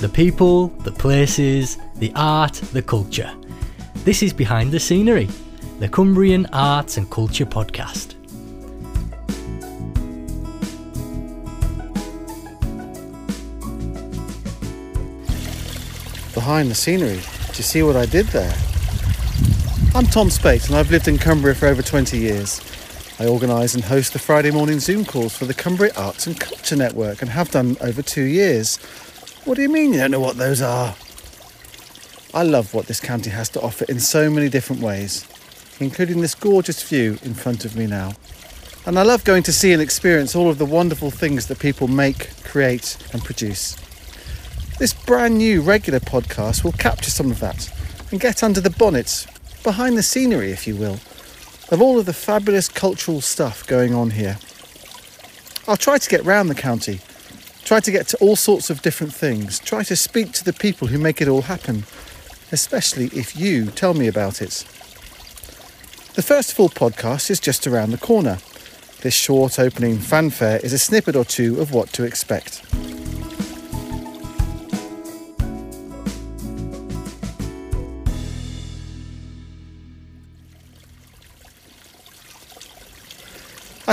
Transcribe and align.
The 0.00 0.10
people, 0.12 0.68
the 0.68 0.92
places, 0.92 1.78
the 1.96 2.12
art, 2.14 2.54
the 2.72 2.82
culture. 2.82 3.32
This 4.04 4.22
is 4.22 4.32
Behind 4.32 4.70
the 4.70 4.78
Scenery, 4.80 5.28
the 5.78 5.88
Cumbrian 5.88 6.46
Arts 6.52 6.98
and 6.98 7.10
Culture 7.10 7.46
podcast. 7.46 8.14
Behind 16.34 16.70
the 16.70 16.74
scenery. 16.74 17.14
Do 17.16 17.58
you 17.58 17.62
see 17.62 17.82
what 17.82 17.96
I 17.96 18.04
did 18.04 18.26
there? 18.26 18.54
I'm 19.94 20.04
Tom 20.06 20.28
Spate 20.28 20.66
and 20.66 20.76
I've 20.76 20.90
lived 20.90 21.08
in 21.08 21.16
Cumbria 21.16 21.54
for 21.54 21.66
over 21.66 21.80
20 21.80 22.18
years. 22.18 22.60
I 23.20 23.26
organise 23.26 23.76
and 23.76 23.84
host 23.84 24.12
the 24.12 24.18
Friday 24.18 24.50
morning 24.50 24.80
Zoom 24.80 25.04
calls 25.04 25.36
for 25.36 25.44
the 25.44 25.54
Cumbria 25.54 25.92
Arts 25.96 26.26
and 26.26 26.38
Culture 26.38 26.74
Network 26.74 27.22
and 27.22 27.30
have 27.30 27.48
done 27.52 27.76
over 27.80 28.02
two 28.02 28.24
years. 28.24 28.80
What 29.44 29.56
do 29.56 29.62
you 29.62 29.68
mean 29.68 29.92
you 29.92 29.98
don't 29.98 30.10
know 30.10 30.20
what 30.20 30.38
those 30.38 30.62
are? 30.62 30.94
I 32.32 32.42
love 32.42 32.72
what 32.72 32.86
this 32.86 32.98
county 32.98 33.28
has 33.28 33.50
to 33.50 33.60
offer 33.60 33.84
in 33.90 34.00
so 34.00 34.30
many 34.30 34.48
different 34.48 34.80
ways, 34.80 35.26
including 35.80 36.22
this 36.22 36.34
gorgeous 36.34 36.82
view 36.82 37.18
in 37.22 37.34
front 37.34 37.66
of 37.66 37.76
me 37.76 37.86
now. 37.86 38.14
And 38.86 38.98
I 38.98 39.02
love 39.02 39.22
going 39.22 39.42
to 39.42 39.52
see 39.52 39.74
and 39.74 39.82
experience 39.82 40.34
all 40.34 40.48
of 40.48 40.56
the 40.56 40.64
wonderful 40.64 41.10
things 41.10 41.46
that 41.48 41.58
people 41.58 41.88
make, 41.88 42.30
create, 42.42 42.96
and 43.12 43.22
produce. 43.22 43.76
This 44.78 44.94
brand 44.94 45.36
new 45.36 45.60
regular 45.60 46.00
podcast 46.00 46.64
will 46.64 46.72
capture 46.72 47.10
some 47.10 47.30
of 47.30 47.40
that 47.40 47.70
and 48.10 48.20
get 48.20 48.42
under 48.42 48.62
the 48.62 48.70
bonnet, 48.70 49.26
behind 49.62 49.98
the 49.98 50.02
scenery, 50.02 50.52
if 50.52 50.66
you 50.66 50.74
will, 50.74 50.98
of 51.70 51.82
all 51.82 51.98
of 51.98 52.06
the 52.06 52.14
fabulous 52.14 52.70
cultural 52.70 53.20
stuff 53.20 53.66
going 53.66 53.94
on 53.94 54.12
here. 54.12 54.38
I'll 55.68 55.76
try 55.76 55.98
to 55.98 56.08
get 56.08 56.24
round 56.24 56.48
the 56.48 56.54
county, 56.54 57.00
try 57.64 57.80
to 57.80 57.90
get 57.90 58.06
to 58.08 58.16
all 58.18 58.36
sorts 58.36 58.70
of 58.70 58.82
different 58.82 59.12
things, 59.12 59.58
try 59.58 59.82
to 59.84 59.96
speak 59.96 60.32
to 60.32 60.44
the 60.44 60.52
people 60.52 60.88
who 60.88 60.98
make 60.98 61.20
it 61.20 61.28
all 61.28 61.42
happen, 61.42 61.84
especially 62.52 63.06
if 63.06 63.36
you 63.36 63.66
tell 63.66 63.94
me 63.94 64.06
about 64.06 64.42
it. 64.42 64.64
The 66.14 66.22
first 66.22 66.54
full 66.54 66.68
podcast 66.68 67.30
is 67.30 67.40
just 67.40 67.66
around 67.66 67.90
the 67.90 67.98
corner. 67.98 68.38
This 69.00 69.14
short 69.14 69.58
opening 69.58 69.98
fanfare 69.98 70.60
is 70.62 70.72
a 70.72 70.78
snippet 70.78 71.16
or 71.16 71.24
two 71.24 71.60
of 71.60 71.72
what 71.72 71.88
to 71.94 72.04
expect. 72.04 72.62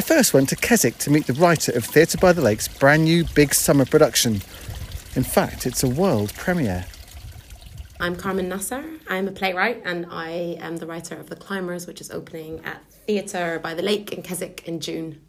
I 0.00 0.02
first 0.02 0.32
went 0.32 0.48
to 0.48 0.56
Keswick 0.56 0.96
to 1.00 1.10
meet 1.10 1.26
the 1.26 1.34
writer 1.34 1.72
of 1.72 1.84
Theatre 1.84 2.16
by 2.16 2.32
the 2.32 2.40
Lake's 2.40 2.68
brand 2.68 3.04
new 3.04 3.22
big 3.34 3.52
summer 3.52 3.84
production. 3.84 4.40
In 5.14 5.22
fact, 5.22 5.66
it's 5.66 5.82
a 5.82 5.88
world 5.90 6.32
premiere. 6.38 6.86
I'm 8.00 8.16
Carmen 8.16 8.48
Nasr. 8.48 8.82
I'm 9.10 9.28
a 9.28 9.30
playwright 9.30 9.82
and 9.84 10.06
I 10.10 10.56
am 10.58 10.78
the 10.78 10.86
writer 10.86 11.16
of 11.16 11.28
The 11.28 11.36
Climbers, 11.36 11.86
which 11.86 12.00
is 12.00 12.10
opening 12.10 12.64
at 12.64 12.82
Theatre 12.90 13.60
by 13.62 13.74
the 13.74 13.82
Lake 13.82 14.10
in 14.10 14.22
Keswick 14.22 14.66
in 14.66 14.80
June. 14.80 15.20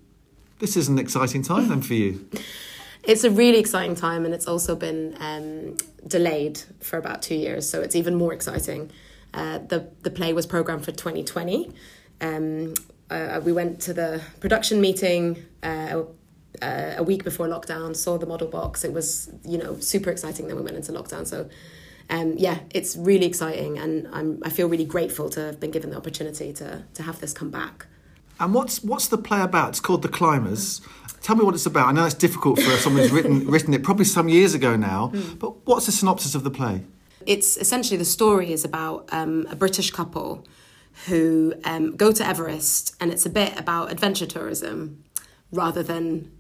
This 0.60 0.78
is 0.78 0.88
an 0.88 0.98
exciting 0.98 1.42
time 1.42 1.68
then 1.68 1.82
for 1.82 1.94
you. 1.94 2.30
It's 3.04 3.26
a 3.26 3.32
really 3.32 3.58
exciting 3.58 3.96
time 3.96 4.24
and 4.26 4.34
it's 4.34 4.48
also 4.48 4.76
been 4.76 5.18
um, 5.20 5.76
delayed 6.08 6.62
for 6.80 6.98
about 6.98 7.24
two 7.24 7.36
years, 7.36 7.68
so 7.68 7.82
it's 7.82 7.96
even 7.96 8.16
more 8.16 8.32
exciting. 8.32 8.92
Uh, 9.34 9.58
the, 9.58 9.90
the 10.04 10.12
play 10.12 10.32
was 10.32 10.46
programmed 10.46 10.86
for 10.86 10.92
2020. 10.92 11.74
Um, 12.22 12.76
uh, 13.12 13.42
we 13.44 13.52
went 13.52 13.80
to 13.82 13.94
the 13.94 14.22
production 14.40 14.82
meeting 14.82 15.46
uh, 15.64 16.04
uh, 16.62 16.94
a 16.98 17.04
week 17.04 17.24
before 17.24 17.48
lockdown, 17.48 17.96
saw 17.96 18.18
the 18.18 18.26
model 18.26 18.48
box. 18.48 18.84
It 18.84 18.94
was, 18.94 19.30
you 19.44 19.58
know, 19.58 19.80
super 19.80 20.10
exciting. 20.10 20.48
Then 20.48 20.56
we 20.56 20.64
went 20.64 20.78
into 20.78 20.92
lockdown. 20.92 21.28
So, 21.28 21.50
um, 22.10 22.36
yeah, 22.38 22.60
it's 22.72 22.96
really 22.96 23.26
exciting, 23.26 23.78
and 23.78 24.08
I'm 24.12 24.42
I 24.44 24.50
feel 24.50 24.68
really 24.68 24.86
grateful 24.86 25.30
to 25.30 25.40
have 25.42 25.60
been 25.60 25.72
given 25.72 25.92
the 25.92 25.98
opportunity 25.98 26.52
to 26.54 26.84
to 26.94 27.04
have 27.04 27.20
this 27.20 27.34
come 27.34 27.50
back. 27.50 27.88
And 28.40 28.54
what's 28.54 28.84
what's 28.84 29.08
the 29.08 29.18
play 29.18 29.42
about? 29.42 29.70
It's 29.70 29.80
called 29.80 30.02
The 30.02 30.10
Climbers. 30.10 30.82
Tell 31.22 31.36
me 31.36 31.44
what 31.44 31.54
it's 31.54 31.68
about. 31.68 31.88
I 31.88 31.92
know 31.92 32.06
it's 32.06 32.16
difficult 32.16 32.60
for 32.60 32.72
someone 32.78 33.04
who's 33.04 33.12
written 33.12 33.48
written 33.56 33.74
it 33.74 33.84
probably 33.84 34.06
some 34.06 34.28
years 34.30 34.54
ago 34.54 34.76
now. 34.76 35.12
But 35.38 35.66
what's 35.68 35.86
the 35.86 35.92
synopsis 35.92 36.36
of 36.36 36.44
the 36.44 36.52
play? 36.52 36.84
It's 37.26 37.56
essentially 37.58 37.98
the 37.98 38.06
story 38.06 38.52
is 38.52 38.66
about 38.66 39.08
um, 39.12 39.46
a 39.50 39.56
British 39.56 39.92
couple 39.92 40.44
who 41.08 41.54
um, 41.64 41.96
go 41.96 42.12
to 42.12 42.26
Everest, 42.26 42.96
and 43.00 43.12
it's 43.12 43.26
a 43.26 43.30
bit 43.30 43.58
about 43.58 43.92
adventure 43.92 44.26
tourism 44.26 45.04
rather 45.52 45.84
than 45.84 46.32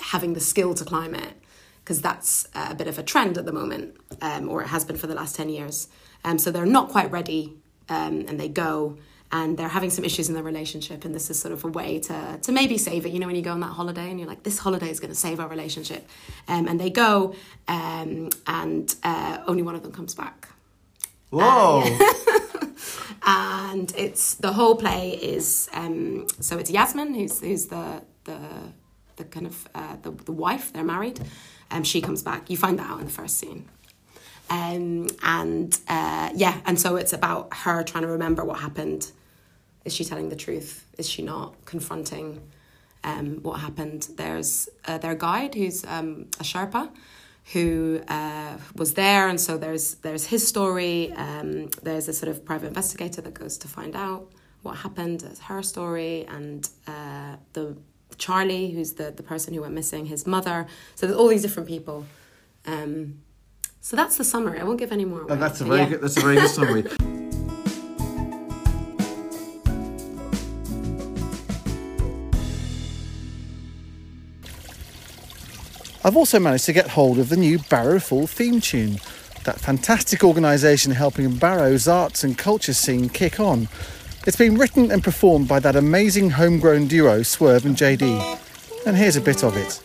having 0.00 0.34
the 0.34 0.40
skill 0.40 0.74
to 0.74 0.84
climb 0.84 1.14
it, 1.14 1.34
because 1.80 2.00
that's 2.00 2.48
a 2.54 2.74
bit 2.74 2.86
of 2.86 2.98
a 2.98 3.02
trend 3.02 3.38
at 3.38 3.44
the 3.44 3.52
moment, 3.52 3.96
um, 4.20 4.48
or 4.48 4.62
it 4.62 4.68
has 4.68 4.84
been 4.84 4.96
for 4.96 5.06
the 5.06 5.14
last 5.14 5.36
10 5.36 5.48
years. 5.48 5.88
Um, 6.24 6.38
so 6.38 6.50
they're 6.50 6.66
not 6.66 6.88
quite 6.88 7.10
ready, 7.10 7.56
um, 7.88 8.24
and 8.28 8.38
they 8.38 8.48
go. 8.48 8.98
And 9.32 9.56
they're 9.58 9.68
having 9.68 9.90
some 9.90 10.04
issues 10.04 10.28
in 10.28 10.34
their 10.34 10.44
relationship, 10.44 11.04
and 11.04 11.12
this 11.12 11.30
is 11.30 11.40
sort 11.40 11.52
of 11.52 11.64
a 11.64 11.68
way 11.68 11.98
to 11.98 12.38
to 12.42 12.52
maybe 12.52 12.78
save 12.78 13.04
it. 13.06 13.12
You 13.12 13.18
know, 13.18 13.26
when 13.26 13.34
you 13.34 13.42
go 13.42 13.50
on 13.50 13.58
that 13.58 13.72
holiday 13.72 14.08
and 14.08 14.20
you're 14.20 14.28
like, 14.28 14.44
"This 14.44 14.58
holiday 14.58 14.88
is 14.88 15.00
going 15.00 15.10
to 15.10 15.16
save 15.16 15.40
our 15.40 15.48
relationship," 15.48 16.08
um, 16.46 16.68
and 16.68 16.78
they 16.78 16.90
go, 16.90 17.34
um, 17.66 18.28
and 18.46 18.94
uh, 19.02 19.38
only 19.48 19.62
one 19.62 19.74
of 19.74 19.82
them 19.82 19.90
comes 19.90 20.14
back. 20.14 20.48
Whoa! 21.30 21.82
and 23.26 23.92
it's 23.96 24.34
the 24.34 24.52
whole 24.52 24.76
play 24.76 25.10
is 25.10 25.68
um, 25.72 26.26
so 26.40 26.58
it's 26.58 26.70
Yasmin 26.70 27.12
who's 27.14 27.40
who's 27.40 27.66
the 27.66 28.02
the 28.24 28.38
the 29.16 29.24
kind 29.24 29.46
of 29.46 29.68
uh, 29.74 29.96
the 30.02 30.12
the 30.12 30.32
wife 30.32 30.72
they're 30.72 30.84
married, 30.84 31.18
and 31.70 31.78
um, 31.78 31.84
she 31.84 32.00
comes 32.00 32.22
back. 32.22 32.48
You 32.48 32.56
find 32.56 32.78
that 32.78 32.88
out 32.88 33.00
in 33.00 33.06
the 33.06 33.12
first 33.12 33.38
scene, 33.38 33.68
um, 34.48 35.08
and 35.22 35.76
uh, 35.88 36.30
yeah, 36.34 36.60
and 36.64 36.80
so 36.80 36.96
it's 36.96 37.12
about 37.12 37.52
her 37.52 37.82
trying 37.82 38.02
to 38.02 38.08
remember 38.10 38.44
what 38.44 38.60
happened. 38.60 39.10
Is 39.84 39.94
she 39.94 40.04
telling 40.04 40.28
the 40.28 40.36
truth? 40.36 40.86
Is 40.96 41.08
she 41.08 41.22
not 41.22 41.64
confronting 41.64 42.40
um, 43.02 43.42
what 43.42 43.60
happened? 43.60 44.08
There's 44.16 44.68
uh, 44.86 44.98
their 44.98 45.14
guide 45.14 45.54
who's 45.54 45.84
um, 45.84 46.26
a 46.38 46.44
Sherpa 46.44 46.90
who 47.52 48.00
uh, 48.08 48.56
was 48.74 48.94
there, 48.94 49.28
and 49.28 49.40
so 49.40 49.56
there's 49.56 49.94
there's 49.96 50.26
his 50.26 50.46
story. 50.46 51.12
Um, 51.12 51.68
there's 51.82 52.08
a 52.08 52.12
sort 52.12 52.30
of 52.30 52.44
private 52.44 52.66
investigator 52.66 53.20
that 53.22 53.34
goes 53.34 53.56
to 53.58 53.68
find 53.68 53.94
out 53.94 54.32
what 54.62 54.78
happened. 54.78 55.20
There's 55.20 55.40
her 55.40 55.62
story, 55.62 56.26
and 56.28 56.68
uh, 56.86 57.36
the 57.52 57.76
Charlie, 58.18 58.70
who's 58.72 58.94
the 58.94 59.12
the 59.12 59.22
person 59.22 59.54
who 59.54 59.60
went 59.60 59.74
missing, 59.74 60.06
his 60.06 60.26
mother. 60.26 60.66
So 60.96 61.06
there's 61.06 61.18
all 61.18 61.28
these 61.28 61.42
different 61.42 61.68
people. 61.68 62.04
Um, 62.66 63.20
so 63.80 63.94
that's 63.94 64.16
the 64.16 64.24
summary. 64.24 64.58
I 64.58 64.64
won't 64.64 64.80
give 64.80 64.90
any 64.90 65.04
more. 65.04 65.20
Away. 65.20 65.34
Oh, 65.34 65.36
that's 65.36 65.60
a 65.60 65.64
very 65.64 65.80
yeah. 65.80 65.88
good. 65.90 66.00
That's 66.00 66.16
a 66.16 66.20
very 66.20 66.36
good 66.36 66.50
summary. 66.50 66.84
I've 76.06 76.16
also 76.16 76.38
managed 76.38 76.66
to 76.66 76.72
get 76.72 76.86
hold 76.86 77.18
of 77.18 77.30
the 77.30 77.36
new 77.36 77.58
Barrowful 77.58 78.28
theme 78.28 78.60
tune, 78.60 79.00
that 79.42 79.58
fantastic 79.58 80.22
organisation 80.22 80.92
helping 80.92 81.34
Barrow's 81.34 81.88
arts 81.88 82.22
and 82.22 82.38
culture 82.38 82.74
scene 82.74 83.08
kick 83.08 83.40
on. 83.40 83.68
It's 84.24 84.36
been 84.36 84.54
written 84.54 84.92
and 84.92 85.02
performed 85.02 85.48
by 85.48 85.58
that 85.58 85.74
amazing 85.74 86.30
homegrown 86.30 86.86
duo 86.86 87.24
Swerve 87.24 87.66
and 87.66 87.74
JD. 87.74 88.38
And 88.86 88.96
here's 88.96 89.16
a 89.16 89.20
bit 89.20 89.42
of 89.42 89.56
it. 89.56 89.82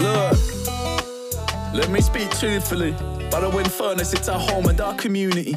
Look, 0.00 1.74
let 1.74 1.90
me 1.90 2.00
speak 2.00 2.30
truthfully. 2.40 2.90
Barrow 3.30 3.56
in 3.58 3.66
Furness, 3.66 4.14
it's 4.14 4.28
our 4.28 4.40
home 4.40 4.66
and 4.66 4.80
our 4.80 4.96
community. 4.96 5.54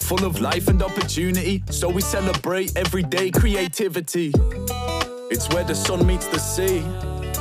Full 0.00 0.24
of 0.24 0.40
life 0.40 0.66
and 0.66 0.82
opportunity, 0.82 1.62
so 1.70 1.88
we 1.88 2.00
celebrate 2.00 2.76
everyday 2.76 3.30
creativity. 3.30 4.32
It's 5.34 5.48
where 5.48 5.64
the 5.64 5.74
sun 5.74 6.06
meets 6.06 6.28
the 6.28 6.38
sea. 6.38 6.78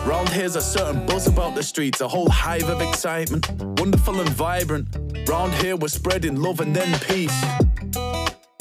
Round 0.03 0.27
here's 0.27 0.55
a 0.55 0.61
certain 0.61 1.05
buzz 1.05 1.27
about 1.27 1.53
the 1.53 1.61
streets, 1.61 2.01
a 2.01 2.07
whole 2.07 2.27
hive 2.27 2.67
of 2.67 2.81
excitement, 2.81 3.47
wonderful 3.79 4.19
and 4.19 4.29
vibrant. 4.31 4.87
Round 5.29 5.53
here 5.53 5.75
we're 5.75 5.89
spreading 5.89 6.41
love 6.41 6.59
and 6.59 6.75
then 6.75 6.91
peace. 7.01 7.39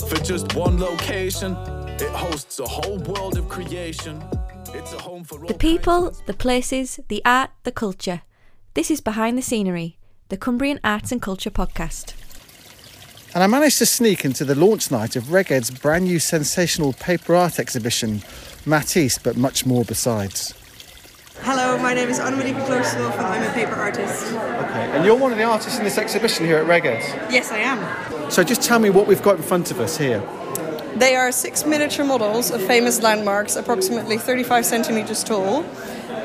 For 0.06 0.17
just 0.17 0.55
one 0.55 0.79
location, 0.79 1.56
it 1.99 2.11
hosts 2.11 2.61
a 2.61 2.69
whole 2.69 2.99
world 2.99 3.38
of 3.38 3.49
creation. 3.49 4.23
It's 4.75 4.93
a 4.93 4.99
home 4.99 5.25
for 5.25 5.40
all 5.40 5.46
The 5.46 5.55
people, 5.55 6.14
the 6.26 6.34
places, 6.34 7.00
the 7.08 7.23
art, 7.25 7.52
the 7.62 7.73
culture. 7.73 8.20
This 8.75 8.90
is 8.90 9.00
Behind 9.00 9.38
the 9.38 9.43
Scenery, 9.43 9.96
the 10.29 10.37
Cumbrian 10.37 10.79
Arts 10.84 11.11
and 11.11 11.23
Culture 11.23 11.50
podcast. 11.50 12.12
And 13.34 13.43
I 13.43 13.46
managed 13.46 13.79
to 13.79 13.87
sneak 13.87 14.26
into 14.26 14.44
the 14.44 14.55
launch 14.55 14.90
night 14.90 15.17
of 15.17 15.32
Rheged's 15.32 15.70
brand 15.70 16.05
new 16.05 16.19
sensational 16.19 16.93
paper 16.93 17.34
art 17.34 17.58
exhibition, 17.58 18.23
Matisse, 18.67 19.17
but 19.17 19.38
much 19.38 19.64
more 19.64 19.84
besides. 19.84 20.52
Hello, 21.40 21.79
my 21.79 21.94
name 21.94 22.11
is 22.11 22.20
Annemalika 22.20 22.62
Kloosterhoff 22.67 23.17
and 23.17 23.26
I'm 23.26 23.50
a 23.50 23.52
paper 23.55 23.73
artist. 23.73 24.26
Okay, 24.26 24.90
and 24.93 25.06
you're 25.06 25.17
one 25.17 25.32
of 25.32 25.38
the 25.38 25.44
artists 25.44 25.79
in 25.79 25.84
this 25.84 25.96
exhibition 25.96 26.44
here 26.44 26.58
at 26.58 26.67
Rheged. 26.67 27.32
Yes, 27.32 27.50
I 27.50 27.58
am. 27.58 28.31
So 28.31 28.44
just 28.44 28.61
tell 28.61 28.79
me 28.79 28.90
what 28.90 29.06
we've 29.06 29.23
got 29.23 29.37
in 29.37 29.43
front 29.43 29.70
of 29.70 29.81
us 29.81 29.96
here. 29.96 30.23
They 30.96 31.17
are 31.17 31.32
six 31.32 31.64
miniature 31.64 32.05
models 32.05 32.50
of 32.50 32.62
famous 32.62 33.00
landmarks, 33.00 33.56
approximately 33.56 34.19
35 34.19 34.67
centimeters 34.67 35.25
tall. 35.25 35.64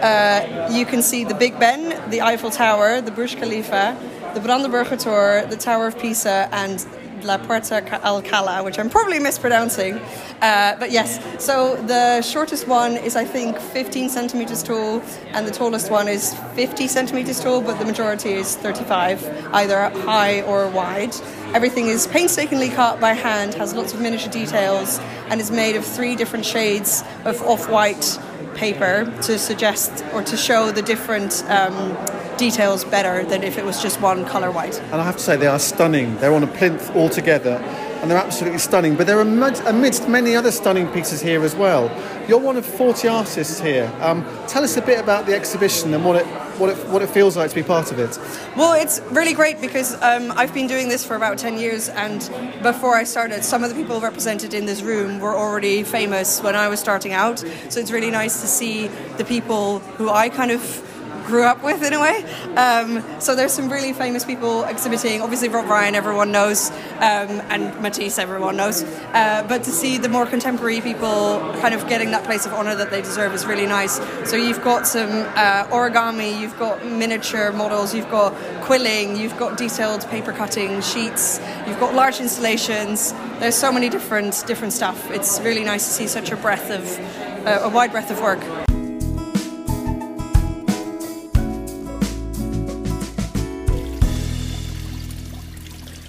uh, 0.01 0.69
you 0.74 0.86
can 0.86 1.01
see 1.01 1.24
the 1.24 1.33
Big 1.33 1.57
Ben, 1.57 2.09
the 2.09 2.21
Eiffel 2.21 2.51
Tower, 2.51 3.00
the 3.00 3.12
Burj 3.12 3.38
Khalifa, 3.38 3.98
the 4.38 4.48
Brandenburger 4.48 5.01
Tor, 5.01 5.48
the 5.50 5.57
Tower 5.57 5.88
of 5.88 5.98
Pisa, 5.98 6.48
and 6.51 6.86
La 7.24 7.39
Puerta 7.39 7.81
Alcala, 8.06 8.63
which 8.63 8.78
I'm 8.78 8.88
probably 8.88 9.18
mispronouncing. 9.18 9.95
Uh, 10.44 10.75
but 10.78 10.92
yes, 10.92 11.19
so 11.44 11.75
the 11.88 12.22
shortest 12.22 12.68
one 12.68 12.98
is, 12.98 13.16
I 13.16 13.25
think, 13.25 13.57
15 13.57 14.10
centimeters 14.10 14.62
tall, 14.62 15.01
and 15.30 15.48
the 15.48 15.51
tallest 15.51 15.89
one 15.89 16.07
is 16.07 16.36
50 16.54 16.88
centimeters 16.88 17.39
tall, 17.39 17.62
but 17.62 17.80
the 17.80 17.86
majority 17.86 18.34
is 18.34 18.56
35, 18.57 19.25
either 19.54 19.89
high 20.01 20.44
or 20.44 20.69
wide. 20.69 21.16
Everything 21.56 21.88
is 21.88 22.06
painstakingly 22.06 22.69
cut 22.69 23.00
by 23.00 23.13
hand, 23.13 23.56
has 23.56 23.74
lots 23.74 23.95
of 23.95 24.01
miniature 24.01 24.31
details, 24.31 25.00
and 25.30 25.42
is 25.42 25.50
made 25.50 25.75
of 25.75 25.83
three 25.83 26.16
different 26.16 26.45
shades 26.45 27.04
of 27.25 27.42
off 27.42 27.72
white 27.72 28.19
paper 28.54 29.12
to 29.24 29.40
suggest 29.40 30.06
or 30.13 30.22
to 30.22 30.38
show 30.38 30.72
the 30.72 30.83
different 30.83 31.44
um, 31.50 31.98
details 32.38 32.84
better 32.84 33.25
than 33.25 33.44
if 33.44 33.57
it 33.57 33.66
was 33.66 33.81
just 33.81 34.01
one 34.01 34.25
colour 34.25 34.51
white. 34.51 34.80
And 34.92 35.01
I 35.01 35.04
have 35.04 35.18
to 35.18 35.24
say, 35.24 35.36
they 35.36 35.48
are 35.48 35.60
stunning. 35.60 36.16
They're 36.18 36.34
on 36.34 36.44
a 36.44 36.48
plinth 36.48 36.95
all 36.95 37.10
together, 37.10 37.56
and 38.01 38.10
they're 38.10 38.18
absolutely 38.18 38.60
stunning. 38.60 38.95
But 38.95 39.07
they're 39.07 39.19
amidst 39.22 40.07
many 40.07 40.36
other 40.36 40.51
stunning 40.51 40.88
pieces 40.88 41.22
here 41.22 41.44
as 41.44 41.56
well. 41.56 41.92
You're 42.28 42.39
one 42.39 42.57
of 42.57 42.66
40 42.66 43.07
artists 43.07 43.60
here. 43.60 43.92
Um, 44.01 44.25
tell 44.48 44.63
us 44.63 44.78
a 44.78 44.81
bit 44.81 45.00
about 45.00 45.25
the 45.25 45.36
exhibition 45.36 45.94
and 45.94 46.04
what 46.06 46.18
it, 46.18 46.25
what, 46.60 46.69
it, 46.69 46.78
what 46.88 47.01
it 47.01 47.10
feels 47.10 47.38
like 47.38 47.50
to 47.50 47.56
be 47.56 47.63
part 47.63 47.92
of 47.92 48.00
it. 48.00 48.19
Well, 48.56 48.74
it's 48.74 49.00
really 49.12 49.33
great 49.33 49.62
because 49.62 49.94
um, 50.01 50.31
I've 50.31 50.54
been 50.54 50.68
doing 50.68 50.90
this 50.90 51.06
for 51.06 51.16
about 51.16 51.38
10 51.38 51.57
years, 51.57 51.90
and 51.90 52.19
before 52.62 52.95
I 52.95 53.04
started, 53.04 53.44
some 53.44 53.63
of 53.63 53.69
the 53.69 53.75
people 53.75 54.00
represented 54.01 54.54
in 54.54 54.66
this 54.66 54.81
room 54.81 55.19
were 55.19 55.36
already 55.36 55.83
famous 55.83 56.42
when 56.42 56.56
I 56.56 56.68
was 56.68 56.80
starting 56.80 57.13
out. 57.13 57.40
So 57.69 57.80
it's 57.80 57.92
really 57.92 58.12
nice 58.12 58.42
to 58.42 58.48
see 58.48 58.88
the 59.18 59.25
people 59.25 59.80
who 59.80 60.10
I 60.10 60.30
kind 60.30 60.51
of 60.51 60.83
grew 61.28 61.44
up 61.44 61.62
with 61.62 61.84
in 61.84 61.94
a 61.94 62.00
way. 62.00 62.24
Um, 62.56 63.04
so 63.20 63.36
there's 63.36 63.52
some 63.52 63.70
really 63.70 63.94
famous 63.94 64.24
people 64.24 64.64
exhibiting. 64.64 65.22
Obviously, 65.22 65.50
Rob 65.50 65.68
Ryan, 65.68 65.94
everyone 65.94 66.32
knows, 66.32 66.72
um, 66.96 67.44
and 67.52 67.80
Matisse, 67.82 68.18
everyone 68.18 68.56
knows. 68.56 68.84
Uh, 69.14 69.46
but 69.48 69.64
to 69.66 69.70
see 69.70 69.98
the 69.98 70.10
more 70.10 70.26
contemporary 70.26 70.80
people 70.80 71.40
kind 71.60 71.76
of 71.76 71.88
getting 71.90 72.12
that 72.12 72.24
place 72.24 72.46
of 72.46 72.54
honor 72.54 72.76
that 72.76 72.90
they 72.90 73.02
deserve 73.02 73.34
is 73.34 73.46
really 73.46 73.68
nice. 73.68 74.00
So 74.30 74.38
you've 74.38 74.64
got 74.64 74.88
some 74.88 75.10
uh, 75.36 75.66
origami, 75.66 76.40
you've 76.40 76.58
got 76.58 76.86
miniature 76.86 77.52
models, 77.52 77.94
you've 77.94 78.10
got 78.10 78.34
quilling, 78.64 79.18
you've 79.18 79.38
got 79.38 79.58
detailed 79.58 80.08
paper 80.08 80.32
cutting 80.32 80.82
sheets, 80.82 81.42
you've 81.68 81.80
got 81.80 81.94
large 81.94 82.20
installations. 82.22 83.14
There's 83.40 83.56
so 83.56 83.72
many 83.72 83.90
different 83.90 84.46
different 84.48 84.74
stuff. 84.74 85.12
It's 85.12 85.42
really 85.42 85.66
nice 85.66 85.86
to 85.86 85.92
see 85.92 86.08
such 86.08 86.32
a 86.32 86.38
breadth 86.38 86.72
of 86.72 87.46
uh, 87.46 87.60
a 87.64 87.70
wide 87.70 87.92
breadth 87.92 88.12
of 88.12 88.22
work. 88.22 88.40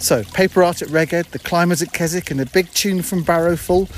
So, 0.09 0.25
paper 0.25 0.63
art 0.63 0.81
at 0.81 0.89
Rheged, 0.89 1.33
the 1.33 1.39
climbers 1.39 1.83
at 1.83 1.93
Keswick, 1.93 2.31
and 2.31 2.41
a 2.41 2.47
big 2.47 2.73
tune 2.73 3.03
from 3.03 3.23
Barrowful. 3.23 3.91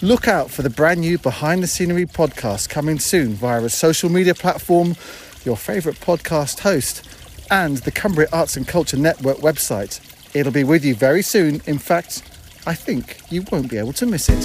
Look 0.00 0.26
out 0.26 0.50
for 0.50 0.62
the 0.62 0.70
brand 0.70 1.00
new 1.00 1.18
Behind 1.18 1.62
the 1.62 1.66
Scenery 1.66 2.06
podcast 2.06 2.70
coming 2.70 2.98
soon 2.98 3.34
via 3.34 3.62
a 3.62 3.68
social 3.68 4.08
media 4.08 4.34
platform, 4.34 4.96
your 5.44 5.58
favourite 5.58 6.00
podcast 6.00 6.60
host, 6.60 7.06
and 7.50 7.76
the 7.76 7.90
Cumbria 7.90 8.28
Arts 8.32 8.56
and 8.56 8.66
Culture 8.66 8.96
Network 8.96 9.36
website. 9.40 10.00
It'll 10.34 10.50
be 10.50 10.64
with 10.64 10.82
you 10.82 10.94
very 10.94 11.20
soon. 11.20 11.60
In 11.66 11.76
fact, 11.76 12.22
I 12.66 12.72
think 12.72 13.20
you 13.28 13.44
won't 13.52 13.68
be 13.68 13.76
able 13.76 13.92
to 13.92 14.06
miss 14.06 14.30
it. 14.30 14.40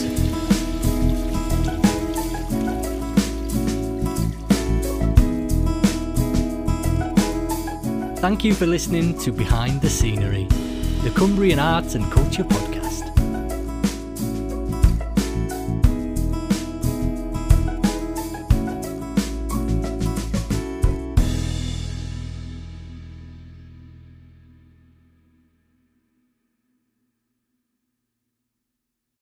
Thank 8.19 8.43
you 8.43 8.53
for 8.53 8.65
listening 8.65 9.17
to 9.19 9.31
Behind 9.31 9.81
the 9.81 9.89
Scenery, 9.89 10.49
the 11.05 11.11
Cumbrian 11.11 11.59
Arts 11.59 11.93
and 11.93 12.11
Culture 12.11 12.43
Podcast. 12.43 12.74